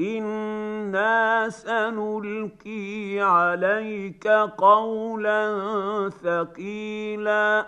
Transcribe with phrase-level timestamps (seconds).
[0.00, 5.40] أنا سنلقي عليك قولا
[6.24, 7.66] ثقيلا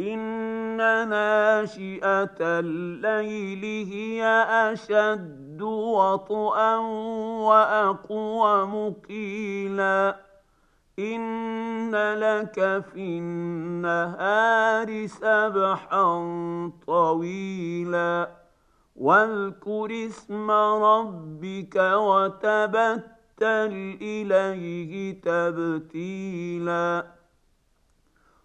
[0.00, 0.76] ان
[1.08, 4.24] ناشئه الليل هي
[4.72, 6.76] اشد وطئا
[7.46, 10.25] واقوم قيلا
[10.98, 16.06] ان لك في النهار سبحا
[16.86, 18.28] طويلا
[18.96, 23.02] واذكر اسم ربك وتبتل
[24.02, 27.06] اليه تبتيلا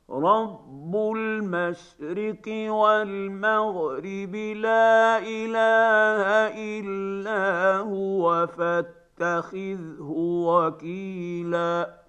[0.10, 6.24] رب المشرق والمغرب لا اله
[6.58, 10.12] الا هو فاتخذه
[10.48, 12.01] وكيلا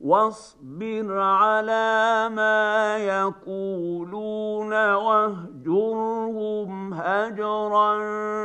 [0.00, 8.00] واصبر على ما يقولون واهجرهم هجرا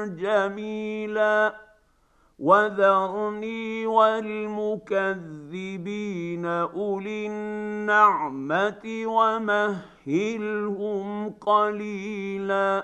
[0.05, 1.55] جميلا.
[2.39, 9.03] وذرني والمكذبين أولي النعمة
[10.07, 12.83] ومهلهم قليلا.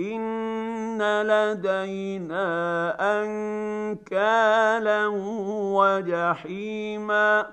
[0.00, 2.44] ان لدينا
[3.22, 5.06] انكالا
[5.76, 7.46] وجحيما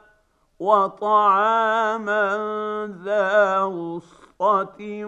[0.59, 2.27] وطعاما
[3.03, 5.05] ذا غصه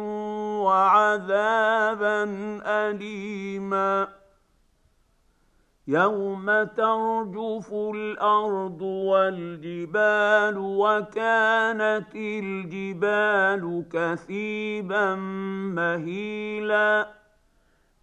[0.63, 2.23] وعذابا
[2.65, 4.07] اليما
[5.87, 15.15] يوم ترجف الأرض والجبال وكانت الجبال كثيبا
[15.75, 17.07] مهيلا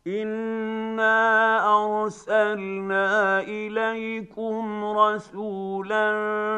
[0.06, 6.06] انا ارسلنا اليكم رسولا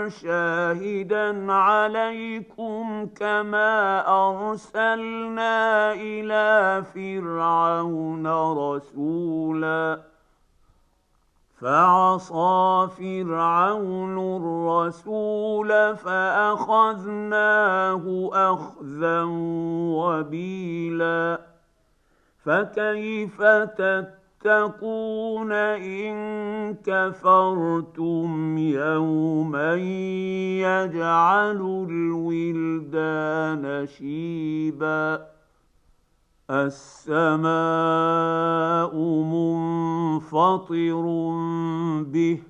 [0.08, 10.00] شاهدا عليكم كما ارسلنا إلى فرعون رسولا
[11.60, 17.20] فعصى فرعون الرسول فاخذناه
[18.32, 19.22] اخذا
[19.96, 21.53] وبيلا
[22.44, 23.42] فكيف
[23.78, 26.14] تتقون ان
[26.84, 29.74] كفرتم يوما
[30.60, 35.26] يجعل الولدان شيبا
[36.50, 37.44] السماء
[39.32, 41.04] منفطر
[42.02, 42.42] به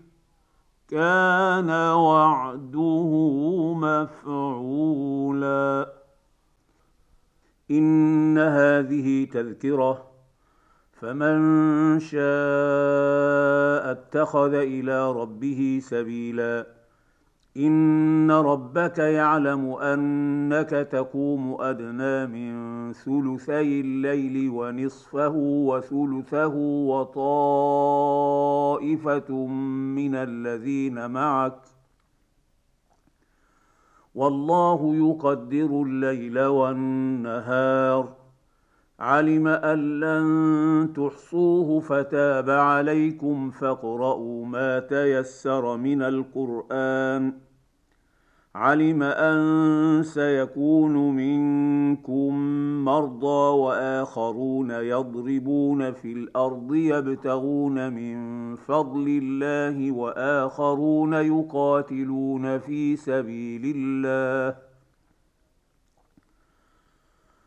[0.88, 3.10] كان وعده
[3.76, 5.24] مفعولا
[7.70, 10.10] إن هذه تذكرة
[10.92, 12.24] فمن شاء
[13.92, 16.66] اتخذ إلى ربه سبيلا.
[17.56, 26.54] إن ربك يعلم أنك تقوم أدنى من ثلثي الليل ونصفه وثلثه
[28.76, 29.46] وطائفة
[29.96, 31.73] من الذين معك.
[34.14, 38.08] والله يقدر الليل والنهار.
[39.00, 47.43] علم أن لن تحصوه فتاب عليكم فاقرؤوا ما تيسر من القرآن.
[48.56, 52.34] علم أن سيكون منكم
[52.84, 64.56] مرضى وآخرون يضربون في الأرض يبتغون من فضل الله وآخرون يقاتلون في سبيل الله.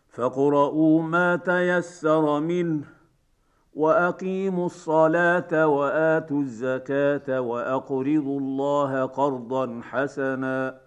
[0.09, 2.84] فاقرؤوا ما تيسر منه
[3.76, 10.86] وأقيموا الصلاة وآتوا الزكاة وأقرضوا الله قرضا حسنا.